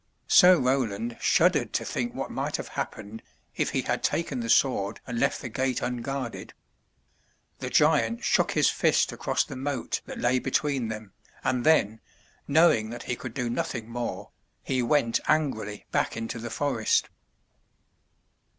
Sir 0.27 0.57
Roland 0.59 1.15
shuddered 1.21 1.73
to 1.73 1.85
think 1.85 2.15
what 2.15 2.31
might 2.31 2.55
have 2.55 2.69
happened 2.69 3.21
if 3.55 3.69
he 3.69 3.83
had 3.83 4.01
taken 4.03 4.39
the 4.39 4.49
sword 4.49 4.99
and 5.05 5.19
left 5.19 5.41
the 5.41 5.47
gate 5.47 5.83
unguarded. 5.83 6.55
The 7.59 7.69
giant 7.69 8.23
shook 8.23 8.53
his 8.53 8.67
fist 8.67 9.11
across 9.11 9.43
the 9.43 9.55
moat 9.55 10.01
that 10.07 10.17
lay 10.17 10.39
between 10.39 10.87
them, 10.87 11.13
and 11.43 11.63
then, 11.63 11.99
knowing 12.47 12.89
that 12.89 13.03
he 13.03 13.15
could 13.15 13.35
do 13.35 13.47
nothing 13.47 13.91
more, 13.91 14.31
he 14.63 14.81
went 14.81 15.19
angrily 15.27 15.85
back 15.91 16.17
into 16.17 16.39
the 16.39 16.49
forest. 16.49 17.07